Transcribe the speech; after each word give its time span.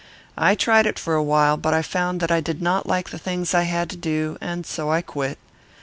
I 0.35 0.55
tried 0.55 0.87
it 0.87 0.97
for 0.97 1.13
a 1.13 1.21
while, 1.21 1.57
but 1.57 1.75
I 1.75 1.83
found 1.83 2.21
that 2.21 2.31
I 2.31 2.41
did 2.41 2.59
not 2.59 2.87
like 2.87 3.11
the 3.11 3.19
things 3.19 3.53
I 3.53 3.61
had 3.69 3.87
to 3.91 3.95
do, 3.95 4.35
and 4.41 4.65
so 4.65 4.89
I 4.91 5.03
quit. 5.03 5.37